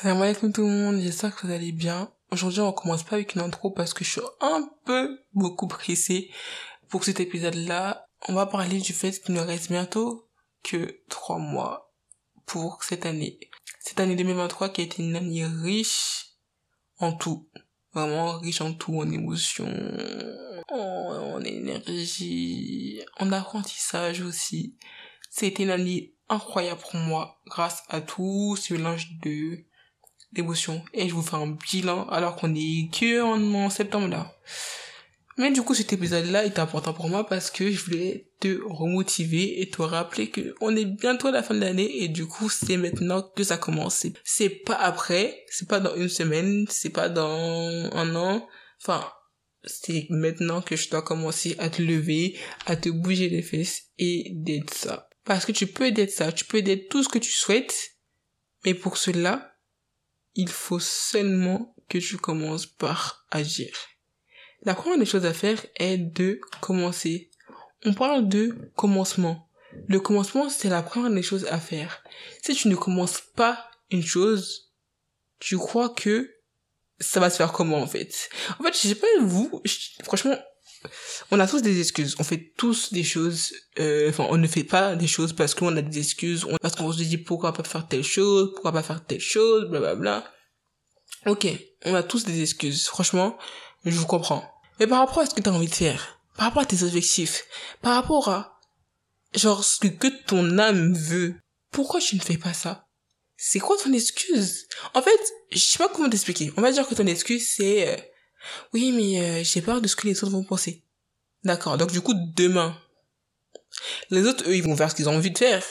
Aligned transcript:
Salam 0.00 0.22
alaikum 0.22 0.52
tout 0.52 0.62
le 0.62 0.68
monde, 0.68 1.00
j'espère 1.00 1.34
que 1.34 1.44
vous 1.44 1.52
allez 1.52 1.72
bien. 1.72 2.12
Aujourd'hui, 2.30 2.60
on 2.60 2.72
commence 2.72 3.02
pas 3.02 3.16
avec 3.16 3.34
une 3.34 3.40
intro 3.40 3.72
parce 3.72 3.92
que 3.92 4.04
je 4.04 4.10
suis 4.10 4.20
un 4.40 4.70
peu 4.84 5.18
beaucoup 5.32 5.66
pressée 5.66 6.30
pour 6.88 7.02
cet 7.02 7.18
épisode-là. 7.18 8.06
On 8.28 8.34
va 8.34 8.46
parler 8.46 8.78
du 8.78 8.92
fait 8.92 9.20
qu'il 9.20 9.34
ne 9.34 9.40
reste 9.40 9.72
bientôt 9.72 10.28
que 10.62 11.00
trois 11.08 11.38
mois 11.38 11.92
pour 12.46 12.84
cette 12.84 13.06
année. 13.06 13.40
Cette 13.80 13.98
année 13.98 14.14
2023 14.14 14.68
qui 14.68 14.82
a 14.82 14.84
été 14.84 15.02
une 15.02 15.16
année 15.16 15.44
riche 15.44 16.26
en 17.00 17.12
tout. 17.12 17.48
Vraiment 17.92 18.38
riche 18.38 18.60
en 18.60 18.74
tout, 18.74 19.00
en 19.00 19.10
émotions, 19.10 19.66
en, 20.68 21.40
énergie, 21.40 23.00
en 23.18 23.32
apprentissage 23.32 24.20
aussi. 24.20 24.76
C'était 25.28 25.64
une 25.64 25.70
année 25.70 26.14
incroyable 26.28 26.80
pour 26.82 26.94
moi 27.00 27.40
grâce 27.46 27.82
à 27.88 28.00
tout 28.00 28.54
ce 28.54 28.74
mélange 28.74 29.18
de 29.24 29.64
d'émotions. 30.32 30.82
Et 30.92 31.08
je 31.08 31.14
vous 31.14 31.22
fais 31.22 31.36
un 31.36 31.46
bilan 31.48 32.06
alors 32.08 32.36
qu'on 32.36 32.54
est 32.54 32.90
que 32.92 33.22
en, 33.22 33.70
septembre 33.70 34.08
là. 34.08 34.34
Mais 35.36 35.52
du 35.52 35.62
coup, 35.62 35.74
cet 35.74 35.92
épisode-là 35.92 36.44
est 36.44 36.58
important 36.58 36.92
pour 36.92 37.08
moi 37.08 37.24
parce 37.24 37.50
que 37.50 37.70
je 37.70 37.84
voulais 37.84 38.28
te 38.40 38.60
remotiver 38.66 39.60
et 39.60 39.70
te 39.70 39.80
rappeler 39.80 40.30
que 40.30 40.54
on 40.60 40.74
est 40.74 40.84
bientôt 40.84 41.28
à 41.28 41.30
la 41.30 41.44
fin 41.44 41.54
de 41.54 41.60
l'année 41.60 42.02
et 42.02 42.08
du 42.08 42.26
coup, 42.26 42.48
c'est 42.48 42.76
maintenant 42.76 43.22
que 43.22 43.44
ça 43.44 43.56
commence. 43.56 44.04
C'est 44.24 44.48
pas 44.48 44.74
après, 44.74 45.44
c'est 45.48 45.68
pas 45.68 45.78
dans 45.78 45.94
une 45.94 46.08
semaine, 46.08 46.66
c'est 46.68 46.90
pas 46.90 47.08
dans 47.08 47.88
un 47.92 48.16
an. 48.16 48.48
Enfin, 48.82 49.08
c'est 49.62 50.06
maintenant 50.10 50.60
que 50.60 50.74
je 50.74 50.90
dois 50.90 51.02
commencer 51.02 51.54
à 51.58 51.70
te 51.70 51.82
lever, 51.82 52.36
à 52.66 52.74
te 52.74 52.88
bouger 52.88 53.28
les 53.28 53.42
fesses 53.42 53.84
et 53.98 54.32
d'être 54.34 54.74
ça. 54.74 55.08
Parce 55.24 55.44
que 55.44 55.52
tu 55.52 55.66
peux 55.66 55.92
d'être 55.92 56.10
ça, 56.10 56.32
tu 56.32 56.44
peux 56.46 56.62
d'être 56.62 56.88
tout 56.88 57.02
ce 57.02 57.08
que 57.08 57.18
tu 57.18 57.30
souhaites, 57.30 57.92
mais 58.64 58.74
pour 58.74 58.96
cela, 58.96 59.47
il 60.34 60.48
faut 60.48 60.78
seulement 60.78 61.74
que 61.88 61.98
tu 61.98 62.16
commences 62.16 62.66
par 62.66 63.26
agir. 63.30 63.70
La 64.62 64.74
première 64.74 64.98
des 64.98 65.06
choses 65.06 65.24
à 65.24 65.32
faire 65.32 65.64
est 65.76 65.98
de 65.98 66.40
commencer. 66.60 67.30
On 67.84 67.94
parle 67.94 68.28
de 68.28 68.70
commencement. 68.76 69.48
Le 69.86 70.00
commencement, 70.00 70.48
c'est 70.48 70.68
la 70.68 70.82
première 70.82 71.10
des 71.10 71.22
choses 71.22 71.46
à 71.46 71.58
faire. 71.58 72.02
Si 72.42 72.54
tu 72.54 72.68
ne 72.68 72.76
commences 72.76 73.20
pas 73.20 73.70
une 73.90 74.02
chose, 74.02 74.72
tu 75.38 75.56
crois 75.56 75.90
que 75.90 76.34
ça 77.00 77.20
va 77.20 77.30
se 77.30 77.36
faire 77.36 77.52
comment 77.52 77.78
en 77.78 77.86
fait? 77.86 78.28
En 78.58 78.64
fait, 78.64 78.72
je 78.72 78.88
sais 78.88 78.94
pas 78.96 79.06
vous, 79.20 79.62
franchement, 80.02 80.36
on 81.30 81.40
a 81.40 81.46
tous 81.46 81.62
des 81.62 81.80
excuses. 81.80 82.16
On 82.18 82.24
fait 82.24 82.52
tous 82.56 82.92
des 82.92 83.04
choses. 83.04 83.52
Euh, 83.78 84.08
enfin, 84.10 84.26
on 84.30 84.36
ne 84.36 84.46
fait 84.46 84.64
pas 84.64 84.96
des 84.96 85.06
choses 85.06 85.32
parce 85.32 85.54
qu'on 85.54 85.76
a 85.76 85.82
des 85.82 85.98
excuses. 85.98 86.46
Parce 86.60 86.76
qu'on 86.76 86.92
se 86.92 87.02
dit 87.02 87.18
pourquoi 87.18 87.52
pas 87.52 87.64
faire 87.64 87.86
telle 87.86 88.04
chose, 88.04 88.52
pourquoi 88.52 88.72
pas 88.72 88.82
faire 88.82 89.04
telle 89.04 89.20
chose, 89.20 89.68
blablabla. 89.68 90.24
Ok, 91.26 91.46
on 91.84 91.94
a 91.94 92.02
tous 92.02 92.24
des 92.24 92.42
excuses. 92.42 92.86
Franchement, 92.86 93.36
je 93.84 93.90
vous 93.90 94.06
comprends. 94.06 94.44
Mais 94.78 94.86
par 94.86 95.00
rapport 95.00 95.20
à 95.20 95.26
ce 95.26 95.34
que 95.34 95.40
tu 95.40 95.48
as 95.48 95.52
envie 95.52 95.68
de 95.68 95.74
faire, 95.74 96.20
par 96.36 96.46
rapport 96.46 96.62
à 96.62 96.66
tes 96.66 96.82
objectifs, 96.82 97.44
par 97.82 97.94
rapport 97.94 98.28
à 98.28 98.58
genre 99.34 99.64
ce 99.64 99.78
que 99.86 100.08
ton 100.26 100.58
âme 100.58 100.94
veut, 100.94 101.34
pourquoi 101.72 102.00
tu 102.00 102.16
ne 102.16 102.20
fais 102.20 102.38
pas 102.38 102.54
ça? 102.54 102.86
C'est 103.36 103.58
quoi 103.60 103.76
ton 103.76 103.92
excuse? 103.92 104.66
En 104.94 105.02
fait, 105.02 105.20
je 105.50 105.58
sais 105.58 105.78
pas 105.78 105.88
comment 105.88 106.08
t'expliquer. 106.08 106.52
On 106.56 106.62
va 106.62 106.72
dire 106.72 106.86
que 106.86 106.94
ton 106.94 107.06
excuse 107.06 107.48
c'est 107.48 107.88
euh, 107.88 107.96
oui, 108.72 108.92
mais 108.92 109.20
euh, 109.20 109.44
j'ai 109.44 109.62
peur 109.62 109.80
de 109.80 109.88
ce 109.88 109.96
que 109.96 110.06
les 110.06 110.22
autres 110.22 110.32
vont 110.32 110.44
penser. 110.44 110.84
D'accord. 111.44 111.76
Donc 111.78 111.92
du 111.92 112.00
coup, 112.00 112.14
demain, 112.36 112.76
les 114.10 114.26
autres, 114.26 114.48
eux, 114.48 114.56
ils 114.56 114.62
vont 114.62 114.76
faire 114.76 114.90
ce 114.90 114.96
qu'ils 114.96 115.08
ont 115.08 115.16
envie 115.16 115.30
de 115.30 115.38
faire. 115.38 115.62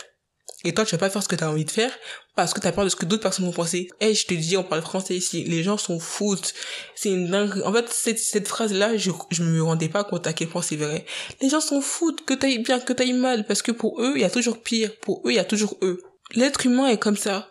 Et 0.63 0.73
toi, 0.73 0.85
tu 0.85 0.91
vas 0.95 0.97
pas 0.97 1.09
faire 1.09 1.21
ce 1.21 1.27
que 1.27 1.35
tu 1.35 1.43
as 1.43 1.51
envie 1.51 1.65
de 1.65 1.71
faire 1.71 1.91
parce 2.35 2.53
que 2.53 2.59
tu 2.59 2.67
as 2.67 2.71
peur 2.71 2.83
de 2.83 2.89
ce 2.89 2.95
que 2.95 3.05
d'autres 3.05 3.21
personnes 3.21 3.45
vont 3.45 3.51
penser. 3.51 3.89
Et 3.99 4.13
je 4.13 4.25
te 4.25 4.33
dis, 4.33 4.57
on 4.57 4.63
parle 4.63 4.81
français 4.81 5.15
ici. 5.15 5.43
Les 5.43 5.61
gens 5.61 5.77
sont 5.77 5.99
foutent. 5.99 6.53
C'est 6.95 7.09
une 7.09 7.29
dingue. 7.29 7.61
En 7.63 7.71
fait, 7.71 7.89
cette, 7.89 8.19
cette 8.19 8.47
phrase-là, 8.47 8.97
je, 8.97 9.11
je 9.29 9.43
me 9.43 9.61
rendais 9.61 9.89
pas 9.89 10.03
compte 10.03 10.25
à 10.25 10.33
quel 10.33 10.47
point 10.47 10.61
c'est 10.61 10.75
vrai. 10.75 11.05
Les 11.41 11.49
gens 11.49 11.61
sont 11.61 11.81
foutent 11.81 12.25
que 12.25 12.33
t'ailles 12.33 12.59
bien, 12.59 12.79
que 12.79 12.93
t'ailles 12.93 13.13
mal. 13.13 13.45
Parce 13.45 13.61
que 13.61 13.71
pour 13.71 14.01
eux, 14.01 14.13
il 14.15 14.21
y 14.21 14.25
a 14.25 14.29
toujours 14.29 14.61
pire. 14.61 14.91
Pour 14.99 15.21
eux, 15.25 15.31
il 15.31 15.35
y 15.35 15.39
a 15.39 15.45
toujours 15.45 15.77
eux. 15.83 16.01
L'être 16.33 16.65
humain 16.65 16.87
est 16.87 16.99
comme 16.99 17.17
ça. 17.17 17.49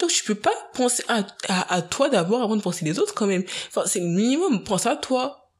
Donc 0.00 0.10
tu 0.10 0.24
peux 0.24 0.34
pas 0.34 0.54
penser 0.74 1.02
à, 1.08 1.26
à, 1.48 1.74
à 1.74 1.82
toi 1.82 2.08
d'abord 2.08 2.42
avant 2.42 2.56
de 2.56 2.62
penser 2.62 2.84
les 2.84 2.98
autres 2.98 3.14
quand 3.14 3.26
même. 3.26 3.44
Enfin, 3.68 3.82
c'est 3.86 4.00
le 4.00 4.06
minimum. 4.06 4.64
Pense 4.64 4.86
à 4.86 4.96
toi. 4.96 5.50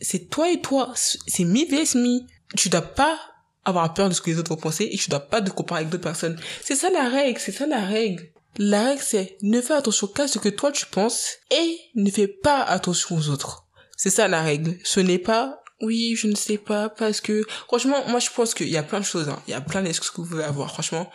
C'est 0.00 0.30
toi 0.30 0.50
et 0.50 0.60
toi. 0.60 0.92
C'est 0.94 1.44
mi 1.44 1.64
vs 1.64 1.96
mi. 1.96 2.26
Tu 2.56 2.68
dois 2.68 2.82
pas 2.82 3.18
avoir 3.64 3.92
peur 3.94 4.08
de 4.08 4.14
ce 4.14 4.20
que 4.20 4.30
les 4.30 4.38
autres 4.38 4.50
vont 4.50 4.60
penser 4.60 4.88
et 4.90 4.96
tu 4.96 5.10
dois 5.10 5.20
pas 5.20 5.42
te 5.42 5.50
comparer 5.50 5.80
avec 5.80 5.90
d'autres 5.90 6.04
personnes. 6.04 6.38
C'est 6.62 6.76
ça 6.76 6.90
la 6.90 7.08
règle. 7.08 7.40
C'est 7.40 7.52
ça 7.52 7.66
la 7.66 7.84
règle. 7.84 8.30
La 8.56 8.84
règle 8.84 9.02
c'est 9.02 9.36
ne 9.42 9.60
fais 9.60 9.74
attention 9.74 10.06
qu'à 10.06 10.26
ce 10.26 10.38
que 10.38 10.48
toi 10.48 10.72
tu 10.72 10.86
penses 10.86 11.36
et 11.50 11.78
ne 11.94 12.10
fais 12.10 12.28
pas 12.28 12.62
attention 12.62 13.16
aux 13.16 13.28
autres. 13.28 13.66
C'est 13.96 14.10
ça 14.10 14.28
la 14.28 14.42
règle. 14.42 14.76
Ce 14.84 15.00
n'est 15.00 15.18
pas 15.18 15.62
oui, 15.80 16.16
je 16.16 16.26
ne 16.26 16.34
sais 16.34 16.58
pas, 16.58 16.88
parce 16.88 17.20
que, 17.20 17.44
franchement, 17.68 18.02
moi, 18.08 18.18
je 18.18 18.30
pense 18.30 18.52
qu'il 18.52 18.68
y 18.68 18.76
a 18.76 18.82
plein 18.82 18.98
de 18.98 19.04
choses, 19.04 19.28
hein. 19.28 19.40
Il 19.46 19.52
y 19.52 19.54
a 19.54 19.60
plein 19.60 19.80
d'excuses 19.80 20.10
que 20.10 20.20
vous 20.20 20.26
pouvez 20.26 20.42
avoir, 20.42 20.72
franchement. 20.72 21.08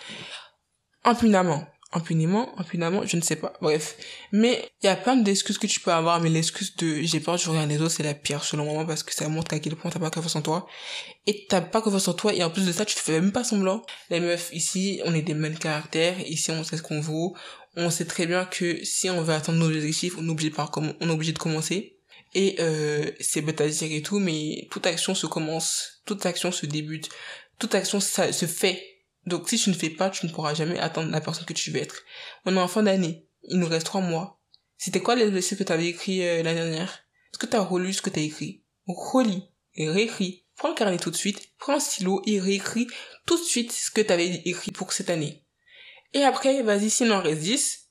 Impunément 1.04 1.68
impunément, 1.94 2.58
impunément, 2.59 3.06
je 3.06 3.16
ne 3.16 3.22
sais 3.22 3.36
pas. 3.36 3.54
Bref. 3.62 3.98
Mais 4.31 4.70
il 4.81 4.88
y 4.88 4.90
a 4.90 4.96
plein 4.96 5.16
d'excuses 5.16 5.58
que 5.58 5.68
tu 5.68 5.80
peux 5.80 5.92
avoir, 5.92 6.20
mais 6.22 6.30
l'excuse 6.30 6.76
de 6.76 7.02
j'ai 7.02 7.20
peur 7.20 7.36
de 7.36 7.50
rien 7.50 7.66
les 7.66 7.81
autres, 7.81 7.92
c'est 7.92 8.04
la 8.04 8.14
pire 8.14 8.44
selon 8.44 8.66
moi 8.74 8.86
parce 8.86 9.04
que 9.04 9.14
ça 9.14 9.28
montre 9.30 9.54
à 9.54 9.59
quel 9.59 9.76
point 9.76 9.92
t'as 9.92 10.00
pas 10.00 10.09
confiance 10.09 10.36
en 10.36 10.42
toi. 10.42 10.68
Et 11.26 11.46
t'as 11.48 11.62
pas 11.62 11.81
confiance 11.81 12.08
en 12.08 12.14
toi 12.14 12.34
et 12.34 12.44
en 12.44 12.50
plus 12.50 12.66
de 12.66 12.72
ça, 12.72 12.86
tu 12.86 12.96
te 12.96 13.00
fais 13.00 13.20
même 13.20 13.31
pas 13.31 13.44
semblant. 13.44 13.84
Les 14.09 14.20
meufs, 14.20 14.50
ici, 14.54 15.02
on 15.06 15.14
est 15.14 15.22
des 15.22 15.34
mêmes 15.34 15.58
caractères, 15.58 16.20
ici 16.28 16.52
on 16.52 16.64
sait 16.64 16.78
ce 16.78 16.81
qu'on 16.81 17.00
vaut. 17.00 17.36
On 17.76 17.90
sait 17.90 18.06
très 18.06 18.28
bien 18.28 18.46
que 18.46 18.84
si 18.84 19.10
on 19.10 19.22
veut 19.24 19.34
atteindre 19.34 19.58
nos 19.60 19.68
objectifs, 19.68 20.16
on 20.18 20.28
est 20.28 20.31
obligé, 20.31 20.54
on 20.78 21.10
est 21.10 21.12
obligé 21.12 21.31
de 21.31 21.40
commencer. 21.40 21.98
Et 22.36 22.56
euh, 22.60 23.12
c'est 23.20 23.42
bête 23.42 23.62
à 23.62 23.68
dire 23.68 23.92
et 23.92 24.02
tout, 24.02 24.20
mais 24.20 24.68
toute 24.72 24.88
action 24.88 25.14
se 25.14 25.28
commence, 25.28 26.02
toute 26.06 26.25
action 26.25 26.52
se 26.52 26.66
débute, 26.66 27.10
toute 27.60 27.75
action 27.75 28.00
ça, 28.00 28.31
se 28.34 28.46
fait 28.46 28.93
donc 29.26 29.50
si 29.50 29.58
tu 29.58 29.70
ne 29.70 29.76
fais 29.76 29.90
pas, 29.90 30.10
tu 30.10 30.26
ne 30.26 30.32
pourras 30.32 30.54
jamais 30.54 30.80
atteindre 30.80 31.12
la 31.12 31.22
personne 31.22 31.46
que 31.46 31.54
tu 31.54 31.72
veux 31.72 31.82
être. 31.82 32.04
On 32.46 32.56
est 32.56 32.60
en 32.60 32.68
fin 32.68 32.84
d'année. 32.84 33.28
Il 33.44 33.60
nous 33.60 33.68
reste 33.68 33.86
trois 33.86 34.02
mois. 34.02 34.42
C'était 34.78 35.02
quoi 35.02 35.16
les 35.16 35.32
dossiers 35.32 35.56
que 35.56 35.64
tu 35.64 35.72
avais 35.72 35.88
écrit 35.88 36.28
euh, 36.28 36.44
l'année 36.44 36.62
dernière? 36.62 37.06
Est-ce 37.32 37.40
que 37.40 37.46
tu 37.46 37.56
as 37.56 37.62
relu 37.62 37.94
ce 37.94 38.02
que 38.02 38.10
tu 38.10 38.20
as 38.20 38.24
écrit? 38.24 38.64
Relis 38.86 39.44
et 39.76 39.90
réécris. 39.90 40.46
Prends 40.58 40.70
le 40.70 40.76
carnet 40.76 40.98
tout 40.98 41.10
de 41.10 41.16
suite, 41.16 41.52
prends 41.58 41.76
un 41.76 41.80
stylo 41.80 42.22
et 42.26 42.40
réécris 42.40 42.88
tout 43.26 43.38
de 43.38 43.44
suite 43.44 43.72
ce 43.72 43.90
que 43.90 44.02
tu 44.02 44.12
avais 44.12 44.28
écrit 44.46 44.72
pour 44.72 44.94
cette 44.94 45.10
année. 45.10 45.46
Et 46.14 46.24
après, 46.24 46.62
vas-y, 46.62 46.92
s'il 46.92 47.12
en 47.12 47.22
reste 47.22 47.42
10, 47.42 47.90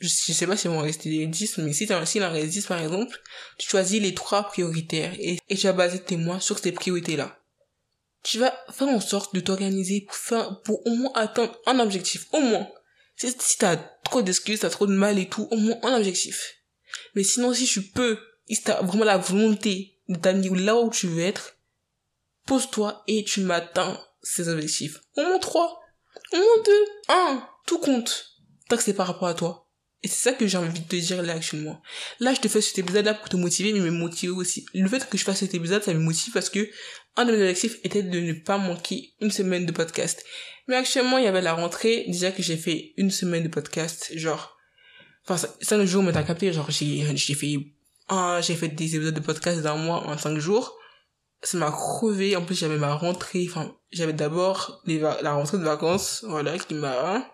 je, 0.00 0.08
sais 0.08 0.46
pas 0.46 0.56
si 0.56 0.66
vont 0.66 0.80
rester 0.80 1.26
10, 1.26 1.58
mais 1.58 1.72
si 1.72 1.86
s'il 1.86 2.24
en 2.24 2.32
reste 2.32 2.48
10 2.48 2.66
par 2.66 2.82
exemple, 2.82 3.20
tu 3.58 3.68
choisis 3.68 4.00
les 4.00 4.14
trois 4.14 4.44
prioritaires 4.44 5.14
et, 5.20 5.38
et 5.48 5.56
tu 5.56 5.66
vas 5.66 5.74
baser 5.74 6.00
tes 6.00 6.16
mois 6.16 6.40
sur 6.40 6.58
ces 6.58 6.72
priorités-là 6.72 7.39
tu 8.22 8.38
vas 8.38 8.54
faire 8.70 8.88
en 8.88 9.00
sorte 9.00 9.34
de 9.34 9.40
t'organiser 9.40 10.02
pour 10.02 10.16
faire, 10.16 10.60
pour 10.62 10.86
au 10.86 10.90
moins 10.90 11.12
atteindre 11.14 11.58
un 11.66 11.78
objectif, 11.80 12.26
au 12.32 12.40
moins. 12.40 12.68
Si, 13.16 13.34
si 13.38 13.58
t'as 13.58 13.76
trop 13.76 14.22
d'excuses, 14.22 14.60
t'as 14.60 14.70
trop 14.70 14.86
de 14.86 14.92
mal 14.92 15.18
et 15.18 15.28
tout, 15.28 15.48
au 15.50 15.56
moins 15.56 15.78
un 15.82 15.96
objectif. 15.96 16.56
Mais 17.14 17.22
sinon, 17.22 17.52
si 17.54 17.66
tu 17.66 17.82
peux, 17.82 18.18
si 18.48 18.62
t'as 18.62 18.82
vraiment 18.82 19.04
la 19.04 19.18
volonté 19.18 19.98
de 20.08 20.16
t'amener 20.16 20.48
là 20.50 20.76
où 20.76 20.90
tu 20.90 21.06
veux 21.06 21.22
être, 21.22 21.56
pose-toi 22.46 23.02
et 23.06 23.24
tu 23.24 23.40
m'atteins 23.42 23.98
ces 24.22 24.48
objectifs. 24.48 25.00
Au 25.16 25.22
moins 25.22 25.38
trois, 25.38 25.80
au 26.32 26.36
moins 26.36 26.62
deux, 26.64 26.84
un, 27.08 27.48
tout 27.66 27.78
compte. 27.78 28.26
Tant 28.68 28.76
que 28.76 28.82
c'est 28.82 28.94
par 28.94 29.06
rapport 29.06 29.28
à 29.28 29.34
toi. 29.34 29.66
Et 30.02 30.08
c'est 30.08 30.30
ça 30.30 30.32
que 30.32 30.46
j'ai 30.46 30.56
envie 30.56 30.80
de 30.80 30.86
te 30.86 30.96
dire 30.96 31.22
là 31.22 31.34
actuellement. 31.34 31.82
Là, 32.20 32.32
je 32.32 32.40
te 32.40 32.48
fais 32.48 32.62
cet 32.62 32.78
épisode-là 32.78 33.14
pour 33.14 33.28
te 33.28 33.36
motiver, 33.36 33.72
mais 33.72 33.80
me 33.80 33.90
motiver 33.90 34.32
aussi. 34.32 34.64
Le 34.72 34.88
fait 34.88 35.06
que 35.08 35.18
je 35.18 35.24
fasse 35.24 35.40
cet 35.40 35.54
épisode, 35.54 35.82
ça 35.82 35.92
me 35.92 36.00
motive 36.00 36.32
parce 36.32 36.48
que 36.48 36.70
un 37.16 37.24
de 37.24 37.32
mes 37.32 37.38
objectifs 37.38 37.78
était 37.84 38.02
de 38.02 38.20
ne 38.20 38.32
pas 38.32 38.58
manquer 38.58 39.14
une 39.20 39.30
semaine 39.30 39.66
de 39.66 39.72
podcast. 39.72 40.24
Mais 40.68 40.76
actuellement, 40.76 41.18
il 41.18 41.24
y 41.24 41.28
avait 41.28 41.40
la 41.40 41.54
rentrée, 41.54 42.04
déjà 42.06 42.30
que 42.30 42.42
j'ai 42.42 42.56
fait 42.56 42.92
une 42.96 43.10
semaine 43.10 43.42
de 43.42 43.48
podcast, 43.48 44.12
genre, 44.16 44.56
enfin, 45.26 45.48
ça, 45.60 45.76
le 45.76 45.86
jour, 45.86 46.02
mais 46.02 46.12
t'as 46.12 46.22
capté, 46.22 46.52
genre, 46.52 46.70
j'ai, 46.70 47.04
j'ai 47.16 47.34
fait, 47.34 47.56
un, 48.08 48.40
j'ai 48.40 48.54
fait 48.54 48.68
des 48.68 48.96
épisodes 48.96 49.14
de 49.14 49.20
podcast 49.20 49.60
d'un 49.62 49.76
mois 49.76 50.06
en 50.06 50.16
cinq 50.16 50.38
jours. 50.38 50.76
Ça 51.42 51.56
m'a 51.56 51.70
crevé, 51.70 52.36
en 52.36 52.44
plus 52.44 52.54
j'avais 52.54 52.76
ma 52.76 52.94
rentrée, 52.94 53.46
enfin, 53.48 53.74
j'avais 53.90 54.12
d'abord 54.12 54.82
la 54.86 55.32
rentrée 55.32 55.56
de 55.56 55.62
vacances, 55.64 56.24
voilà, 56.28 56.58
qui 56.58 56.74
m'a, 56.74 57.24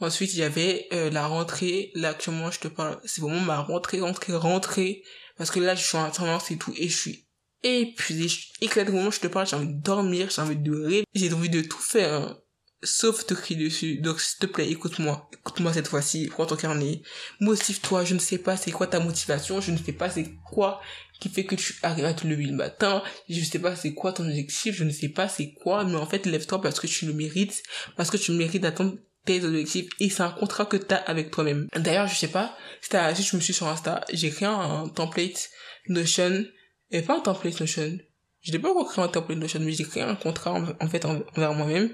Ensuite, 0.00 0.34
il 0.34 0.40
y 0.40 0.42
avait 0.42 0.88
euh, 0.92 1.10
la 1.10 1.26
rentrée. 1.26 1.90
Là, 1.94 2.10
actuellement, 2.10 2.50
je 2.50 2.60
te 2.60 2.68
parle, 2.68 3.00
c'est 3.04 3.20
vraiment 3.20 3.40
ma 3.40 3.60
rentrée, 3.60 4.00
rentrée, 4.00 4.34
rentrée. 4.34 5.02
Parce 5.36 5.50
que 5.50 5.60
là, 5.60 5.74
je 5.74 5.82
suis 5.82 5.96
en 5.96 6.04
alternance 6.04 6.50
et 6.50 6.58
tout, 6.58 6.72
et 6.76 6.88
je 6.88 6.96
suis 6.96 7.23
épuisée. 7.64 8.28
Au 8.62 8.92
moment 8.92 9.10
je 9.10 9.20
te 9.20 9.26
parle, 9.26 9.46
j'ai 9.46 9.56
envie 9.56 9.74
de 9.74 9.82
dormir, 9.82 10.30
j'ai 10.30 10.42
envie 10.42 10.56
de 10.56 10.72
rêver. 10.72 11.04
J'ai 11.14 11.32
envie 11.32 11.50
de 11.50 11.62
tout 11.62 11.80
faire, 11.80 12.12
hein. 12.12 12.38
sauf 12.82 13.26
te 13.26 13.34
crier 13.34 13.64
dessus. 13.64 13.96
Donc, 13.98 14.20
s'il 14.20 14.38
te 14.38 14.46
plaît, 14.46 14.70
écoute-moi. 14.70 15.28
Écoute-moi 15.32 15.72
cette 15.72 15.88
fois-ci. 15.88 16.28
Prends 16.28 16.46
ton 16.46 16.56
carnet. 16.56 17.02
Motive-toi. 17.40 18.04
Je 18.04 18.14
ne 18.14 18.18
sais 18.18 18.38
pas 18.38 18.56
c'est 18.56 18.70
quoi 18.70 18.86
ta 18.86 19.00
motivation. 19.00 19.60
Je 19.60 19.72
ne 19.72 19.78
sais 19.78 19.92
pas 19.92 20.10
c'est 20.10 20.34
quoi 20.50 20.80
qui 21.20 21.28
fait 21.28 21.44
que 21.44 21.54
tu 21.54 21.74
arrives 21.82 22.04
à 22.04 22.14
te 22.14 22.26
lever 22.26 22.44
le 22.44 22.56
matin. 22.56 23.02
Je 23.28 23.40
ne 23.40 23.44
sais 23.44 23.58
pas 23.58 23.76
c'est 23.76 23.94
quoi 23.94 24.12
ton 24.12 24.26
objectif. 24.26 24.74
Je 24.74 24.84
ne 24.84 24.90
sais 24.90 25.08
pas 25.08 25.28
c'est 25.28 25.54
quoi. 25.54 25.84
Mais 25.84 25.96
en 25.96 26.06
fait, 26.06 26.26
lève-toi 26.26 26.60
parce 26.60 26.78
que 26.78 26.86
tu 26.86 27.06
le 27.06 27.14
mérites. 27.14 27.62
Parce 27.96 28.10
que 28.10 28.16
tu 28.16 28.32
mérites 28.32 28.62
d'attendre 28.62 28.94
tes 29.24 29.42
objectifs 29.42 29.88
et 30.00 30.10
c'est 30.10 30.22
un 30.22 30.30
contrat 30.30 30.66
que 30.66 30.76
tu 30.76 30.92
as 30.92 30.98
avec 30.98 31.30
toi-même. 31.30 31.66
D'ailleurs, 31.74 32.06
je 32.08 32.14
sais 32.14 32.28
pas, 32.28 32.54
si, 32.82 32.90
si 33.14 33.22
je 33.22 33.36
me 33.36 33.40
suis 33.40 33.54
sur 33.54 33.66
Insta, 33.66 34.04
j'ai 34.12 34.30
créé 34.30 34.46
un 34.46 34.88
template 34.88 35.48
Notion, 35.88 36.44
et 36.90 37.02
pas 37.02 37.18
un 37.18 37.20
template 37.20 37.60
Notion. 37.60 37.98
Je 38.40 38.52
n'ai 38.52 38.58
pas 38.58 38.70
encore 38.70 38.90
créé 38.90 39.04
un 39.04 39.08
template 39.08 39.38
Notion, 39.38 39.60
mais 39.60 39.72
j'ai 39.72 39.84
créé 39.84 40.02
un 40.02 40.14
contrat 40.14 40.52
en, 40.80 40.88
fait 40.88 41.04
envers 41.04 41.54
moi-même, 41.54 41.90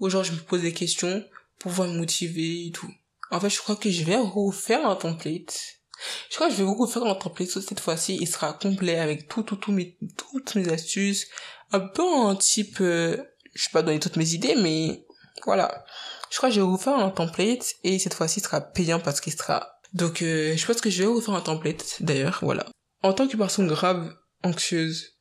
où 0.00 0.08
genre 0.08 0.24
je 0.24 0.32
me 0.32 0.38
pose 0.38 0.62
des 0.62 0.72
questions 0.72 1.24
pour 1.58 1.70
pouvoir 1.70 1.88
me 1.88 1.98
motiver 1.98 2.66
et 2.66 2.70
tout. 2.72 2.90
En 3.30 3.40
fait, 3.40 3.50
je 3.50 3.58
crois 3.58 3.76
que 3.76 3.90
je 3.90 4.04
vais 4.04 4.16
refaire 4.16 4.86
un 4.86 4.96
template. 4.96 5.80
Je 6.30 6.34
crois 6.34 6.48
que 6.48 6.54
je 6.54 6.58
vais 6.58 6.64
beaucoup 6.64 6.86
faire 6.86 7.04
un 7.04 7.14
template 7.14 7.48
cette 7.48 7.80
fois-ci. 7.80 8.18
Il 8.20 8.26
sera 8.26 8.52
complet 8.52 8.98
avec 8.98 9.28
tout, 9.28 9.42
tout, 9.42 9.56
tout 9.56 9.72
mes, 9.72 9.96
toutes 10.16 10.54
mes 10.54 10.68
astuces. 10.68 11.28
Un 11.72 11.80
peu 11.80 12.02
en 12.02 12.34
type, 12.36 12.80
euh, 12.80 13.16
je 13.54 13.68
vais 13.68 13.72
pas 13.72 13.82
donner 13.82 14.00
toutes 14.00 14.16
mes 14.16 14.34
idées, 14.34 14.56
mais 14.56 15.06
voilà. 15.44 15.84
Je 16.30 16.36
crois 16.36 16.48
que 16.48 16.54
je 16.54 16.60
vais 16.60 16.66
refaire 16.66 16.98
un 16.98 17.10
template 17.10 17.74
et 17.84 17.98
cette 17.98 18.14
fois-ci 18.14 18.40
il 18.40 18.42
sera 18.42 18.60
payant 18.60 19.00
parce 19.00 19.20
qu'il 19.20 19.32
sera. 19.32 19.78
Donc, 19.92 20.22
euh, 20.22 20.56
je 20.56 20.66
pense 20.66 20.80
que 20.80 20.90
je 20.90 21.02
vais 21.02 21.08
refaire 21.08 21.34
un 21.34 21.40
template 21.40 21.96
d'ailleurs, 22.00 22.38
voilà. 22.42 22.66
En 23.02 23.12
tant 23.12 23.28
que 23.28 23.36
personne 23.36 23.68
grave, 23.68 24.14
anxieuse, 24.42 25.18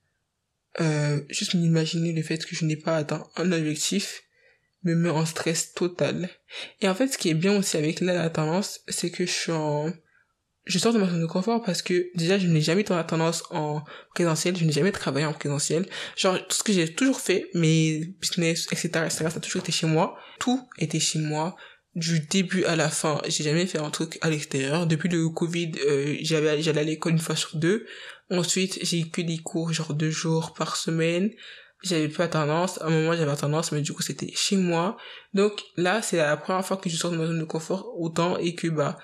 euh, 0.80 1.22
juste 1.30 1.54
m'imaginer 1.54 2.14
le 2.14 2.22
fait 2.22 2.46
que 2.46 2.56
je 2.56 2.66
n'ai 2.66 2.78
pas 2.78 2.96
atteint 2.96 3.28
un 3.36 3.52
objectif 3.52 4.24
me 4.84 4.96
met 4.96 5.10
en 5.10 5.26
stress 5.26 5.74
total. 5.74 6.30
Et 6.82 6.90
en 6.90 6.96
fait, 6.96 7.08
ce 7.08 7.18
qui 7.18 7.30
est 7.30 7.36
bien 7.36 7.58
aussi 7.58 7.78
avec 7.78 8.00
la 8.00 8.30
tendance, 8.30 8.82
c'est 8.88 9.12
que 9.12 9.26
je 9.26 9.32
suis 9.32 9.52
en, 9.52 9.92
je 10.66 10.80
sors 10.80 10.94
de 10.94 11.00
ma 11.00 11.08
zone 11.08 11.22
de 11.22 11.26
confort 11.26 11.64
parce 11.64 11.82
que 11.82 12.10
déjà, 12.16 12.38
je 12.38 12.48
n'ai 12.48 12.62
jamais 12.62 12.82
été 12.82 12.94
la 12.94 13.04
tendance 13.04 13.44
en 13.52 13.84
présentiel, 14.14 14.58
je 14.58 14.66
n'ai 14.66 14.72
jamais 14.72 14.92
travaillé 14.92 15.26
en 15.26 15.34
présentiel. 15.34 15.88
Genre, 16.18 16.38
tout 16.48 16.56
ce 16.56 16.64
que 16.64 16.74
j'ai 16.74 16.94
toujours 16.94 17.20
fait, 17.20 17.50
mes 17.54 18.06
business, 18.20 18.68
etc., 18.72 18.90
etc., 19.06 19.26
ça 19.30 19.38
a 19.38 19.40
toujours 19.40 19.62
été 19.62 19.72
chez 19.72 19.88
moi. 19.88 20.18
Tout 20.40 20.68
était 20.78 21.00
chez 21.00 21.20
moi. 21.20 21.56
Du 21.96 22.22
début 22.22 22.64
à 22.64 22.78
la 22.78 22.90
fin, 22.90 23.22
j'ai 23.28 23.44
jamais 23.44 23.66
fait 23.66 23.80
un 23.80 23.90
truc 23.90 24.18
à 24.22 24.30
l'extérieur. 24.30 24.88
Depuis 24.88 25.10
le 25.10 25.28
Covid, 25.28 25.74
euh, 25.86 26.16
j'avais, 26.22 26.62
j'allais 26.62 26.82
à 26.82 26.84
l'école 26.84 27.12
une 27.14 27.20
fois 27.20 27.36
sur 27.36 27.58
deux. 27.58 27.86
Ensuite, 28.30 28.80
j'ai 28.82 29.02
eu 29.02 29.10
que 29.10 29.22
des 29.22 29.40
cours, 29.40 29.74
genre 29.74 29.94
deux 29.94 30.10
jours 30.10 30.54
par 30.54 30.78
semaine. 30.78 31.32
J'avais 31.84 32.08
pas 32.08 32.28
tendance. 32.28 32.80
À 32.82 32.86
un 32.86 32.90
moment 32.92 33.14
j'avais 33.14 33.36
tendance 33.36 33.72
mais 33.72 33.82
du 33.82 33.92
coup 33.92 34.04
c'était 34.04 34.32
chez 34.36 34.56
moi. 34.56 34.98
Donc 35.34 35.64
là 35.78 36.02
c'est 36.02 36.18
la 36.18 36.38
première 36.38 36.66
fois 36.66 36.78
que 36.78 36.90
je 36.90 36.96
sors 36.96 37.12
de 37.12 37.18
ma 37.18 37.26
zone 37.26 37.40
de 37.40 37.44
confort 37.44 37.92
autant 38.00 38.38
et 38.38 38.54
que 38.54 38.68
bah 38.68 38.98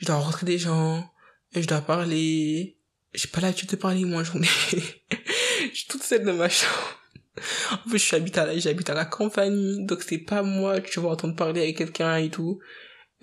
je 0.00 0.06
dois 0.06 0.16
rencontrer 0.16 0.46
des 0.46 0.58
gens 0.58 1.08
et 1.52 1.62
je 1.62 1.68
dois 1.68 1.80
parler. 1.80 2.76
J'ai 3.14 3.28
pas 3.28 3.40
l'habitude 3.40 3.70
de 3.70 3.76
parler 3.76 4.04
moi 4.04 4.24
journée 4.24 4.48
je 4.70 5.76
suis 5.78 5.86
toute 5.88 6.02
seule 6.02 6.24
dans 6.24 6.34
ma 6.34 6.48
chambre 6.48 6.98
en 7.72 7.88
plus 7.88 7.98
je 7.98 8.04
suis 8.04 8.16
habite 8.16 8.38
à 8.38 8.56
j'habite 8.58 8.90
à 8.90 8.94
la 8.94 9.04
campagne 9.04 9.86
donc 9.86 10.02
c'est 10.02 10.18
pas 10.18 10.42
moi 10.42 10.80
que 10.80 10.90
tu 10.90 11.00
vas 11.00 11.08
entendre 11.08 11.36
parler 11.36 11.62
avec 11.62 11.78
quelqu'un 11.78 12.16
et 12.16 12.30
tout 12.30 12.60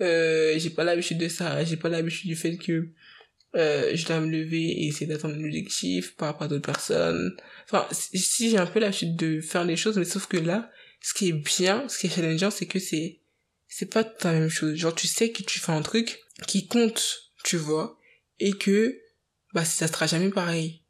euh, 0.00 0.54
j'ai 0.58 0.70
pas 0.70 0.84
l'habitude 0.84 1.18
de 1.18 1.28
ça 1.28 1.64
j'ai 1.64 1.76
pas 1.76 1.88
l'habitude 1.88 2.28
du 2.28 2.36
fait 2.36 2.56
que 2.56 2.88
euh, 3.54 3.90
je 3.94 4.06
dois 4.06 4.20
me 4.20 4.30
lever 4.30 4.62
et 4.62 4.86
essayer 4.86 5.06
d'atteindre 5.06 5.36
l'objectif 5.36 6.16
par 6.16 6.28
rapport 6.28 6.44
à 6.44 6.48
d'autres 6.48 6.64
personnes. 6.64 7.36
Enfin, 7.64 7.86
si 7.90 8.50
j'ai 8.50 8.58
un 8.58 8.66
peu 8.66 8.80
la 8.80 8.92
chute 8.92 9.14
de 9.14 9.40
faire 9.40 9.64
les 9.64 9.76
choses, 9.76 9.98
mais 9.98 10.06
sauf 10.06 10.26
que 10.26 10.38
là, 10.38 10.70
ce 11.00 11.12
qui 11.12 11.28
est 11.28 11.32
bien, 11.32 11.86
ce 11.88 11.98
qui 11.98 12.06
est 12.06 12.10
challengeant, 12.10 12.50
c'est 12.50 12.66
que 12.66 12.78
c'est, 12.78 13.20
c'est 13.68 13.92
pas 13.92 14.04
la 14.24 14.32
même 14.32 14.48
chose. 14.48 14.76
Genre, 14.76 14.94
tu 14.94 15.06
sais 15.06 15.30
que 15.30 15.42
tu 15.42 15.58
fais 15.58 15.72
un 15.72 15.82
truc 15.82 16.20
qui 16.46 16.66
compte, 16.66 17.32
tu 17.44 17.56
vois, 17.56 17.98
et 18.40 18.52
que, 18.52 18.98
bah, 19.52 19.64
ça 19.64 19.86
sera 19.86 20.06
jamais 20.06 20.30
pareil. 20.30 20.81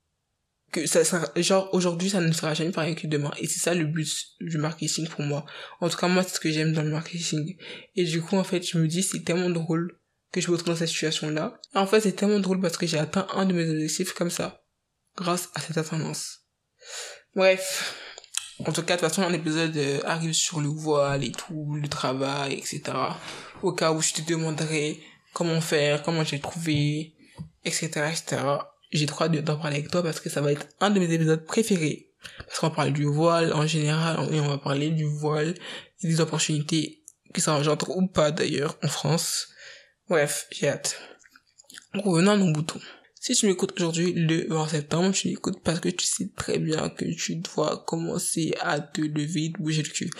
Que 0.73 0.87
ça 0.87 1.05
sera, 1.05 1.29
genre, 1.37 1.69
aujourd'hui, 1.73 2.09
ça 2.09 2.21
ne 2.21 2.33
sera 2.33 2.55
jamais 2.55 2.71
pareil 2.71 2.95
que 2.95 3.07
demain. 3.07 3.31
Et 3.39 3.47
c'est 3.47 3.61
ça 3.61 3.75
le 3.75 3.85
but 3.85 4.09
du 4.41 4.57
marketing 4.57 5.07
pour 5.07 5.23
moi. 5.23 5.45
En 5.81 5.89
tout 5.91 5.99
cas, 5.99 6.09
moi, 6.09 6.23
c'est 6.23 6.37
ce 6.37 6.41
que 6.41 6.51
j'aime 6.51 6.73
dans 6.73 6.83
le 6.83 6.91
marketing. 6.91 7.57
Et 7.95 8.05
du 8.05 8.23
coup, 8.23 8.37
en 8.37 8.45
fait, 8.45 8.67
je 8.67 8.79
me 8.79 8.89
dis, 8.89 9.03
c'est 9.03 9.23
tellement 9.23 9.51
drôle 9.51 9.99
que 10.33 10.41
je 10.41 10.49
me 10.49 10.53
retrouve 10.53 10.73
dans 10.73 10.79
cette 10.79 10.89
situation-là. 10.89 11.61
En 11.75 11.87
fait, 11.87 12.01
c'est 12.01 12.13
tellement 12.13 12.41
drôle 12.41 12.61
parce 12.61 12.79
que 12.79 12.87
j'ai 12.87 12.99
atteint 12.99 13.27
un 13.35 13.45
de 13.45 13.53
mes 13.53 13.69
objectifs 13.69 14.15
comme 14.15 14.31
ça, 14.31 14.63
grâce 15.15 15.51
à 15.55 15.61
cette 15.61 15.89
tendance. 15.89 16.41
Bref. 17.37 17.99
En 18.61 18.73
tout 18.73 18.83
cas, 18.83 18.97
de 18.97 19.01
toute 19.01 19.09
façon, 19.09 19.23
un 19.23 19.33
épisode 19.33 19.77
euh, 19.77 20.01
arrive 20.05 20.33
sur 20.33 20.61
le 20.61 20.69
voile 20.69 21.25
et 21.25 21.33
tout, 21.33 21.75
le 21.75 21.89
travail, 21.89 22.55
etc. 22.55 22.83
Au 23.63 23.73
cas 23.73 23.93
où 23.93 24.01
je 24.01 24.13
te 24.13 24.23
demanderai 24.23 25.03
comment 25.33 25.61
faire, 25.61 26.03
comment 26.03 26.25
j'ai 26.25 26.41
trouvé, 26.41 27.15
etc., 27.65 27.89
etc. 28.11 28.43
J'ai 28.93 29.07
trop 29.07 29.25
hâte 29.25 29.33
d'en 29.33 29.57
parler 29.57 29.79
avec 29.79 29.91
toi 29.91 30.03
parce 30.03 30.21
que 30.21 30.29
ça 30.29 30.41
va 30.41 30.53
être 30.53 30.67
un 30.81 30.91
de 30.91 31.01
mes 31.01 31.13
épisodes 31.13 31.45
préférés. 31.45 32.11
Parce 32.47 32.61
qu'on 32.61 32.69
va 32.69 32.75
parler 32.75 32.93
du 32.93 33.05
voile 33.05 33.53
en 33.53 33.67
général 33.67 34.33
et 34.33 34.41
on 34.41 34.49
va 34.49 34.59
parler 34.59 34.91
du 34.91 35.05
voile 35.05 35.55
et 36.03 36.07
des 36.07 36.21
opportunités 36.21 37.03
qui 37.33 37.41
ça 37.41 37.55
engendre 37.55 37.97
ou 37.97 38.07
pas 38.07 38.31
d'ailleurs 38.31 38.79
en 38.83 38.89
France. 38.89 39.49
Bref, 40.09 40.47
j'ai 40.51 40.69
hâte. 40.69 41.01
Revenons 41.95 42.33
à 42.33 42.37
nos 42.37 42.53
boutons. 42.53 42.81
Si 43.21 43.35
tu 43.35 43.47
m'écoutes 43.47 43.73
aujourd'hui 43.77 44.13
le 44.13 44.49
20 44.49 44.69
septembre, 44.69 45.15
tu 45.15 45.29
m'écoutes 45.29 45.63
parce 45.63 45.79
que 45.79 45.89
tu 45.89 46.05
sais 46.05 46.31
très 46.37 46.59
bien 46.59 46.89
que 46.89 47.05
tu 47.05 47.37
dois 47.37 47.85
commencer 47.87 48.53
à 48.61 48.81
te 48.81 49.01
lever, 49.01 49.51
de 49.51 49.63
bouger 49.63 49.83
le 49.83 49.89
cul. 49.89 50.11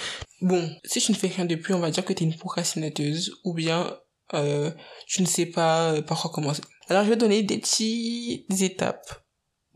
Bon, 0.41 0.71
si 0.85 1.01
tu 1.01 1.11
ne 1.11 1.17
fais 1.17 1.27
rien 1.27 1.45
depuis, 1.45 1.75
on 1.75 1.81
va 1.81 1.91
dire 1.91 2.05
que 2.05 2.13
tu 2.13 2.23
es 2.23 2.27
une 2.27 2.37
procrastinateuse 2.37 3.35
ou 3.45 3.55
bien 3.55 3.99
euh, 4.35 4.71
tu 5.07 5.21
ne 5.23 5.27
sais 5.27 5.47
pas 5.47 5.95
euh, 5.95 6.03
par 6.03 6.21
quoi 6.21 6.31
commencer. 6.31 6.63
Alors 6.89 7.05
je 7.05 7.11
vais 7.11 7.17
donner 7.17 7.43
des 7.43 7.59
petites 7.59 8.61
étapes 8.61 9.25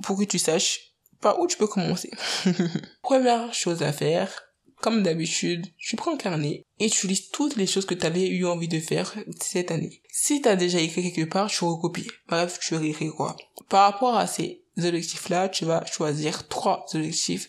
pour 0.02 0.18
que 0.18 0.24
tu 0.24 0.38
saches 0.38 0.94
par 1.20 1.40
où 1.40 1.46
tu 1.46 1.56
peux 1.56 1.66
commencer. 1.66 2.10
Première 3.02 3.52
chose 3.54 3.82
à 3.82 3.92
faire, 3.92 4.46
comme 4.80 5.02
d'habitude, 5.02 5.66
tu 5.78 5.96
prends 5.96 6.14
un 6.14 6.18
carnet 6.18 6.64
et 6.78 6.90
tu 6.90 7.06
lis 7.06 7.30
toutes 7.32 7.56
les 7.56 7.66
choses 7.66 7.86
que 7.86 7.94
tu 7.94 8.06
avais 8.06 8.26
eu 8.28 8.46
envie 8.46 8.68
de 8.68 8.80
faire 8.80 9.14
cette 9.40 9.70
année. 9.70 10.02
Si 10.10 10.42
tu 10.42 10.48
as 10.48 10.56
déjà 10.56 10.78
écrit 10.80 11.02
quelque 11.02 11.28
part, 11.28 11.48
tu 11.48 11.64
recopies. 11.64 12.08
Bref, 12.28 12.58
tu 12.60 12.74
réécris 12.74 13.10
quoi. 13.10 13.36
Par 13.68 13.90
rapport 13.90 14.16
à 14.16 14.26
ces 14.26 14.64
objectifs-là, 14.76 15.48
tu 15.48 15.64
vas 15.64 15.84
choisir 15.86 16.46
trois 16.48 16.84
objectifs 16.94 17.48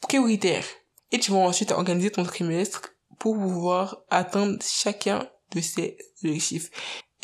prioritaires. 0.00 0.66
Et 1.10 1.18
tu 1.18 1.32
vas 1.32 1.38
ensuite 1.38 1.72
organiser 1.72 2.10
ton 2.10 2.24
trimestre 2.24 2.94
pour 3.18 3.36
pouvoir 3.36 4.02
atteindre 4.10 4.58
chacun 4.62 5.28
de 5.54 5.60
ces 5.60 5.96
objectifs. 6.24 6.70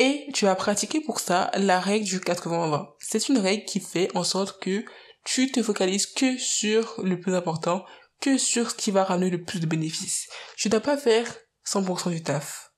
Et 0.01 0.27
tu 0.33 0.47
vas 0.47 0.55
pratiquer 0.55 1.03
pour 1.03 1.21
ça 1.21 1.51
la 1.59 1.79
règle 1.79 2.07
du 2.07 2.21
80-20. 2.21 2.89
C'est 3.01 3.29
une 3.29 3.37
règle 3.37 3.67
qui 3.67 3.81
fait 3.81 4.09
en 4.17 4.25
sorte 4.25 4.59
que 4.59 4.83
tu 5.25 5.53
te 5.53 5.63
focalises 5.63 6.07
que 6.07 6.39
sur 6.39 6.95
le 7.03 7.21
plus 7.21 7.35
important 7.35 7.85
que 8.19 8.39
sur 8.39 8.71
ce 8.71 8.75
qui 8.75 8.91
va 8.91 9.05
ramener 9.05 9.29
le 9.29 9.45
plus 9.45 9.61
de 9.61 9.67
bénéfices. 9.67 10.27
Tu 10.57 10.69
ne 10.69 10.71
dois 10.71 10.81
pas 10.81 10.97
faire 10.97 11.37
100% 11.67 12.13
du 12.13 12.23
taf. 12.23 12.73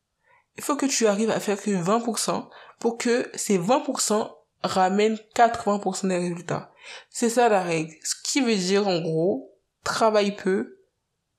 Il 0.56 0.64
faut 0.64 0.74
que 0.74 0.86
tu 0.86 1.06
arrives 1.06 1.30
à 1.30 1.38
faire 1.38 1.62
que 1.62 1.70
20% 1.70 2.48
pour 2.80 2.98
que 2.98 3.30
ces 3.34 3.56
20% 3.56 4.28
ramènent 4.64 5.18
80% 5.36 6.08
des 6.08 6.18
résultats. 6.18 6.72
C'est 7.08 7.30
ça 7.30 7.48
la 7.48 7.62
règle. 7.62 7.94
Ce 8.02 8.16
qui 8.24 8.40
veut 8.40 8.56
dire 8.56 8.88
en 8.88 9.00
gros, 9.00 9.52
travaille 9.84 10.34
peu 10.34 10.76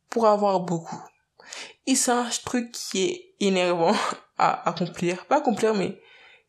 pour 0.10 0.28
avoir 0.28 0.62
beaucoup. 0.62 1.04
Et 1.88 1.96
c'est 1.96 2.12
un 2.12 2.30
truc 2.46 2.72
qui 2.72 3.04
est 3.04 3.36
énervant 3.42 3.96
à 4.38 4.70
accomplir. 4.70 5.26
Pas 5.26 5.38
accomplir, 5.38 5.74
mais 5.74 6.00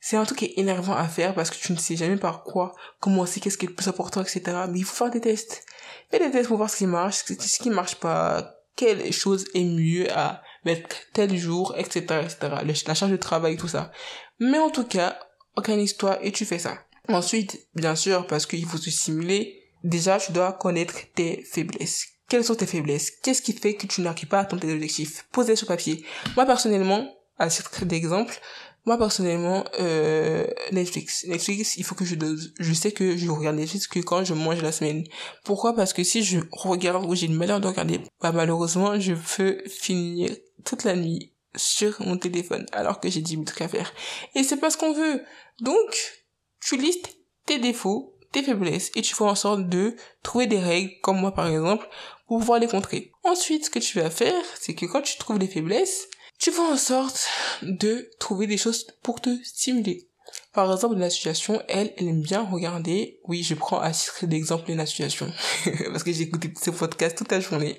c'est 0.00 0.17
un 0.17 0.25
truc 0.25 0.38
qui 0.38 0.45
est 0.47 0.59
énervant 0.59 0.95
à 0.95 1.09
faire 1.09 1.35
parce 1.35 1.50
que 1.50 1.57
tu 1.57 1.73
ne 1.73 1.79
sais 1.79 1.97
jamais 1.97 2.17
par 2.17 2.43
quoi 2.43 2.75
commencer, 3.00 3.41
qu'est-ce 3.41 3.57
qui 3.57 3.67
est 3.67 3.69
le 3.69 3.75
plus 3.75 3.88
important, 3.88 4.21
etc. 4.23 4.43
Mais 4.69 4.81
il 4.81 4.85
faut 4.85 4.95
faire 4.95 5.11
des 5.11 5.21
tests. 5.21 5.64
Fais 6.11 6.19
des 6.19 6.31
tests 6.31 6.49
pour 6.49 6.59
voir 6.59 6.71
ce 6.71 6.76
qui 6.76 6.87
marche, 6.87 7.25
ce 7.25 7.62
qui 7.62 7.71
marche 7.71 7.97
pas, 7.97 8.55
quelle 8.76 9.12
chose 9.12 9.47
est 9.55 9.64
mieux 9.64 10.11
à 10.12 10.43
mettre 10.64 10.97
tel 11.12 11.37
jour, 11.37 11.75
etc., 11.76 12.23
etc. 12.23 12.83
La 12.87 12.95
charge 12.95 13.12
de 13.12 13.17
travail, 13.17 13.57
tout 13.57 13.69
ça. 13.69 13.93
Mais 14.41 14.59
en 14.59 14.71
tout 14.71 14.85
cas, 14.85 15.19
organise-toi 15.57 16.19
et 16.23 16.33
tu 16.33 16.45
fais 16.45 16.59
ça. 16.59 16.79
Ensuite, 17.09 17.69
bien 17.75 17.97
sûr, 17.97 18.26
parce 18.26 18.47
qu'il 18.47 18.67
faut 18.67 18.79
se 18.79 18.91
simuler, 18.91 19.62
déjà, 19.85 20.19
tu 20.19 20.33
dois 20.33 20.53
connaître 20.53 20.95
tes 21.14 21.45
faiblesses. 21.45 22.07
Quelles 22.29 22.45
sont 22.45 22.55
tes 22.55 22.67
faiblesses? 22.67 23.11
Qu'est-ce 23.23 23.43
qui 23.43 23.53
fait 23.53 23.75
que 23.75 23.87
tu 23.87 24.00
n'arrives 24.00 24.26
pas 24.26 24.38
à 24.38 24.41
atteindre 24.43 24.62
tes 24.62 24.73
objectifs? 24.73 25.26
Posez 25.31 25.57
sur 25.57 25.67
papier. 25.67 26.05
Moi, 26.37 26.47
personnellement, 26.47 27.14
à 27.38 27.49
titre 27.49 27.85
d'exemple, 27.85 28.41
moi 28.87 28.99
personnellement, 28.99 29.64
euh, 29.81 30.47
Netflix. 30.73 31.25
Netflix, 31.26 31.76
il 31.76 31.85
faut 31.85 31.95
que 31.95 32.05
je 32.05 32.14
dose. 32.14 32.53
Je 32.59 32.73
sais 32.73 32.93
que 32.93 33.17
je 33.17 33.31
regarde 33.31 33.57
Netflix 33.57 33.87
que 33.87 34.00
quand 34.00 34.25
je 34.25 34.35
mange 34.35 34.61
la 34.62 34.73
semaine. 34.73 35.05
Pourquoi? 35.45 35.75
Parce 35.75 35.93
que 35.93 36.05
si 36.05 36.23
je 36.23 36.41
regarde 36.53 37.07
ou 37.07 37.14
j'ai 37.14 37.26
une 37.26 37.37
manière 37.37 37.61
de 37.61 37.67
regarder, 37.67 38.00
bah 38.21 38.33
malheureusement, 38.33 38.99
je 39.00 39.14
peux 39.14 39.62
finir 39.69 40.31
toute 40.64 40.85
la 40.85 40.97
nuit 40.97 41.33
sur 41.57 42.00
mon 42.00 42.17
téléphone 42.19 42.67
alors 42.73 43.00
que 43.00 43.09
j'ai 43.09 43.21
10 43.21 43.37
minutes 43.37 43.61
à 43.61 43.69
faire. 43.69 43.93
Et 44.35 44.43
c'est 44.43 44.59
pas 44.59 44.71
ce 44.71 44.76
qu'on 44.76 44.93
veut. 44.93 45.23
Donc, 45.61 46.23
tu 46.61 46.76
listes 46.76 47.17
tes 47.47 47.59
défauts, 47.59 48.19
tes 48.33 48.43
faiblesses 48.43 48.91
et 48.97 49.03
tu 49.03 49.14
fais 49.14 49.25
en 49.25 49.35
sorte 49.35 49.69
de 49.69 49.97
trouver 50.23 50.47
des 50.47 50.59
règles, 50.59 50.93
comme 51.03 51.21
moi 51.21 51.33
par 51.33 51.47
exemple, 51.47 51.88
pour 52.26 52.38
pouvoir 52.38 52.59
les 52.59 52.67
contrer. 52.67 53.12
Ensuite, 53.23 53.67
ce 53.67 53.71
que 53.71 53.79
tu 53.79 54.00
vas 54.00 54.11
faire, 54.11 54.43
c'est 54.61 54.75
que 54.75 54.87
quand 54.87 55.03
tu 55.03 55.17
trouves 55.19 55.38
les 55.38 55.47
faiblesses, 55.47 56.09
tu 56.38 56.50
fais 56.50 56.61
en 56.61 56.76
sorte 56.76 57.26
de 57.62 58.11
trouver 58.19 58.47
des 58.47 58.57
choses 58.57 58.87
pour 59.03 59.21
te 59.21 59.31
stimuler. 59.43 60.09
Par 60.53 60.73
exemple, 60.73 60.97
la 60.97 61.11
situation, 61.11 61.62
elle, 61.69 61.93
elle 61.97 62.09
aime 62.09 62.23
bien 62.23 62.43
regarder, 62.43 63.21
oui, 63.25 63.43
je 63.43 63.55
prends 63.55 63.81
à 63.81 63.91
titre 63.91 64.26
d'exemple 64.26 64.73
la 64.73 64.87
situation, 64.87 65.31
parce 65.91 66.03
que 66.03 66.12
j'ai 66.12 66.23
écouté 66.23 66.53
ce 66.61 66.71
podcast 66.71 67.19
toute 67.19 67.31
la 67.31 67.41
journée. 67.41 67.79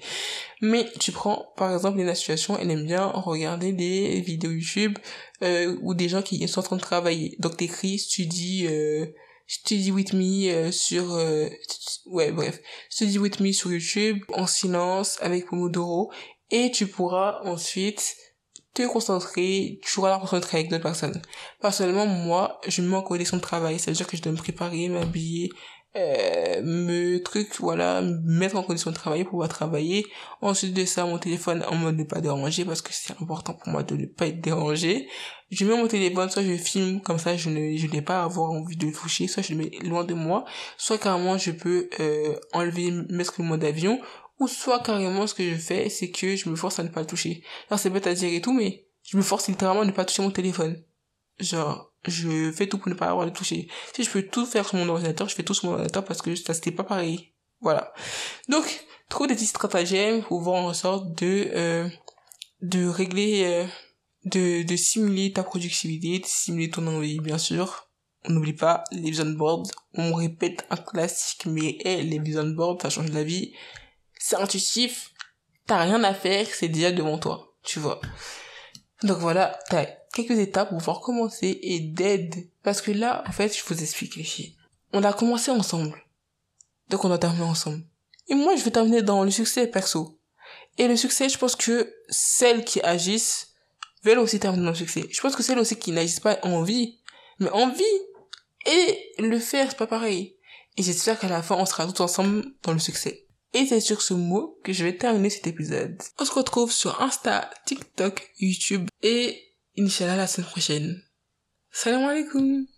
Mais 0.61 0.89
tu 0.99 1.11
prends, 1.11 1.53
par 1.57 1.73
exemple, 1.73 2.01
la 2.01 2.15
situation, 2.15 2.57
elle 2.57 2.71
aime 2.71 2.85
bien 2.85 3.07
regarder 3.07 3.71
des 3.71 4.21
vidéos 4.21 4.51
YouTube, 4.51 4.97
euh, 5.41 5.77
ou 5.81 5.93
des 5.93 6.09
gens 6.09 6.21
qui 6.21 6.45
sont 6.47 6.59
en 6.59 6.63
train 6.63 6.75
de 6.75 6.81
travailler. 6.81 7.35
Donc 7.39 7.57
t'écris, 7.57 8.01
tu 8.09 8.25
dis, 8.25 8.67
euh, 8.67 9.05
Study 9.47 9.91
with 9.91 10.13
me 10.13 10.49
euh, 10.49 10.71
sur 10.71 11.13
euh, 11.13 11.47
ouais 12.07 12.31
bref 12.31 12.59
Study 12.89 13.19
with 13.19 13.39
me 13.39 13.51
sur 13.51 13.71
YouTube 13.71 14.23
en 14.33 14.47
silence 14.47 15.19
avec 15.21 15.45
Pomodoro 15.45 16.11
et 16.49 16.71
tu 16.71 16.87
pourras 16.87 17.41
ensuite 17.43 18.15
te 18.75 18.87
concentrer, 18.87 19.79
tu 19.81 19.93
pourras 19.95 20.11
la 20.11 20.19
concentrer 20.19 20.59
avec 20.59 20.69
d'autres 20.69 20.83
personnes. 20.83 21.21
Personnellement, 21.61 22.05
moi, 22.05 22.59
je 22.67 22.81
me 22.81 22.89
mets 22.89 22.95
en 22.97 23.01
condition 23.01 23.37
de 23.37 23.41
travail, 23.41 23.79
c'est-à-dire 23.79 24.05
que 24.05 24.17
je 24.17 24.21
dois 24.21 24.31
me 24.31 24.37
préparer, 24.37 24.87
m'habiller, 24.89 25.49
euh, 25.97 26.61
me 26.61 27.19
truc 27.23 27.55
voilà 27.59 28.01
mettre 28.25 28.57
en 28.57 28.63
condition 28.63 28.91
de 28.91 28.95
travailler 28.95 29.23
pour 29.23 29.31
pouvoir 29.31 29.47
travailler. 29.47 30.05
Ensuite 30.41 30.73
de 30.73 30.83
ça 30.83 31.05
mon 31.05 31.17
téléphone 31.17 31.63
en 31.69 31.75
mode 31.75 31.95
ne 31.95 32.03
pas 32.03 32.19
déranger 32.19 32.65
parce 32.65 32.81
que 32.81 32.89
c'est 32.91 33.13
important 33.13 33.53
pour 33.53 33.69
moi 33.69 33.81
de 33.81 33.95
ne 33.95 34.05
pas 34.05 34.27
être 34.27 34.41
dérangé. 34.41 35.07
Je 35.51 35.63
mets 35.63 35.77
mon 35.77 35.87
téléphone 35.87 36.29
soit 36.29 36.43
je 36.43 36.57
filme 36.57 36.99
comme 36.99 37.17
ça 37.17 37.37
je 37.37 37.49
ne 37.49 37.77
je 37.77 37.87
n'ai 37.87 38.01
pas 38.01 38.19
à 38.19 38.23
avoir 38.25 38.51
envie 38.51 38.75
de 38.75 38.87
le 38.87 38.91
toucher 38.91 39.29
soit 39.29 39.41
je 39.41 39.53
le 39.53 39.59
mets 39.59 39.71
loin 39.83 40.03
de 40.03 40.13
moi. 40.13 40.43
Soit 40.77 40.97
carrément 40.97 41.37
je 41.37 41.51
peux 41.51 41.89
euh, 42.01 42.35
enlever 42.51 42.91
mettre 43.09 43.35
le 43.37 43.45
mode 43.45 43.63
avion 43.63 43.97
ou 44.39 44.47
soit 44.47 44.81
carrément 44.81 45.27
ce 45.27 45.33
que 45.33 45.43
je 45.43 45.55
fais 45.55 45.89
c'est 45.89 46.11
que 46.11 46.35
je 46.35 46.49
me 46.49 46.55
force 46.55 46.79
à 46.79 46.83
ne 46.83 46.89
pas 46.89 47.01
le 47.01 47.07
toucher 47.07 47.43
alors 47.69 47.79
c'est 47.79 47.89
bête 47.89 48.07
à 48.07 48.13
dire 48.13 48.33
et 48.33 48.41
tout 48.41 48.53
mais 48.53 48.87
je 49.03 49.17
me 49.17 49.21
force 49.21 49.47
littéralement 49.47 49.81
à 49.81 49.85
ne 49.85 49.91
pas 49.91 50.05
toucher 50.05 50.21
mon 50.21 50.31
téléphone 50.31 50.83
genre 51.39 51.91
je 52.07 52.51
fais 52.51 52.67
tout 52.67 52.77
pour 52.77 52.89
ne 52.89 52.93
pas 52.93 53.07
avoir 53.07 53.25
le 53.25 53.33
toucher. 53.33 53.67
Si 53.93 54.03
je 54.03 54.09
peux 54.09 54.23
tout 54.23 54.45
faire 54.45 54.67
sur 54.67 54.77
mon 54.77 54.89
ordinateur, 54.89 55.27
je 55.29 55.35
fais 55.35 55.43
tout 55.43 55.53
sur 55.53 55.65
mon 55.65 55.73
ordinateur 55.73 56.05
parce 56.05 56.21
que 56.21 56.35
ça 56.35 56.53
c'était 56.53 56.71
pas 56.71 56.83
pareil. 56.83 57.33
Voilà. 57.61 57.93
Donc, 58.49 58.85
trop 59.09 59.27
de 59.27 59.33
petits 59.33 59.45
stratagèmes 59.45 60.23
pour 60.23 60.41
voir 60.41 60.63
en 60.63 60.73
sorte 60.73 61.17
de 61.19 61.51
euh, 61.55 61.87
de 62.61 62.87
régler 62.87 63.43
euh, 63.45 63.65
de 64.25 64.63
de 64.63 64.75
simuler 64.75 65.31
ta 65.31 65.43
productivité, 65.43 66.19
de 66.19 66.25
simuler 66.25 66.69
ton 66.69 66.85
envie 66.87 67.19
bien 67.19 67.37
sûr. 67.37 67.89
On 68.27 68.33
n'oublie 68.33 68.53
pas 68.53 68.83
les 68.91 69.11
vision 69.11 69.29
boards, 69.29 69.67
on 69.93 70.15
répète 70.15 70.65
un 70.71 70.77
classique 70.77 71.45
mais 71.45 71.77
les 71.83 72.19
vision 72.19 72.47
boards 72.47 72.81
ça 72.81 72.89
change 72.89 73.11
la 73.11 73.23
vie. 73.23 73.53
C'est 74.27 74.37
intuitif, 74.37 75.11
t'as 75.67 75.83
rien 75.83 76.03
à 76.03 76.15
faire, 76.15 76.47
c'est 76.51 76.67
déjà 76.67 76.91
devant 76.91 77.19
toi, 77.19 77.53
tu 77.61 77.77
vois. 77.77 78.01
Donc 79.03 79.19
voilà, 79.19 79.59
t'as 79.69 79.85
quelques 80.13 80.39
étapes 80.39 80.69
pour 80.69 80.79
pouvoir 80.79 81.01
commencer 81.01 81.59
et 81.61 81.79
d'aide. 81.79 82.49
Parce 82.63 82.81
que 82.81 82.89
là, 82.89 83.23
en 83.27 83.31
fait, 83.31 83.55
je 83.55 83.63
vous 83.63 83.79
explique 83.79 84.15
les 84.15 84.23
filles. 84.23 84.55
On 84.93 85.03
a 85.03 85.13
commencé 85.13 85.51
ensemble. 85.51 86.03
Donc 86.89 87.05
on 87.05 87.11
a 87.11 87.19
terminé 87.19 87.43
ensemble. 87.43 87.83
Et 88.27 88.33
moi, 88.33 88.55
je 88.55 88.63
vais 88.63 88.71
terminer 88.71 89.03
dans 89.03 89.23
le 89.23 89.29
succès 89.29 89.67
perso. 89.67 90.19
Et 90.79 90.87
le 90.87 90.97
succès, 90.97 91.29
je 91.29 91.37
pense 91.37 91.55
que 91.55 91.93
celles 92.09 92.65
qui 92.65 92.81
agissent 92.81 93.53
veulent 94.03 94.17
aussi 94.17 94.39
terminer 94.39 94.63
dans 94.63 94.71
le 94.71 94.75
succès. 94.75 95.05
Je 95.11 95.21
pense 95.21 95.35
que 95.35 95.43
celles 95.43 95.59
aussi 95.59 95.75
qui 95.75 95.91
n'agissent 95.91 96.19
pas 96.19 96.39
en 96.41 96.63
vie, 96.63 96.97
mais 97.37 97.51
en 97.51 97.69
vie. 97.69 97.83
Et 98.65 99.13
le 99.19 99.37
faire, 99.37 99.69
c'est 99.69 99.77
pas 99.77 99.85
pareil. 99.85 100.35
Et 100.77 100.81
j'espère 100.81 101.19
qu'à 101.19 101.29
la 101.29 101.43
fin, 101.43 101.57
on 101.57 101.67
sera 101.67 101.85
tous 101.85 102.01
ensemble 102.01 102.43
dans 102.63 102.73
le 102.73 102.79
succès. 102.79 103.24
Et 103.55 103.65
c'est 103.65 103.79
sur 103.79 104.01
ce 104.01 104.13
mot 104.13 104.59
que 104.65 104.73
je 104.73 104.83
vais 104.83 104.97
terminer 104.97 105.29
cet 105.29 105.47
épisode. 105.47 105.97
On 106.19 106.25
se 106.25 106.33
retrouve 106.33 106.73
sur 106.73 107.01
Insta, 107.01 107.49
TikTok, 107.65 108.29
YouTube 108.37 108.89
et 109.01 109.41
Inch'Allah 109.79 110.17
la 110.17 110.27
semaine 110.27 110.49
prochaine. 110.49 111.01
Salam 111.71 112.03
alaikum 112.03 112.67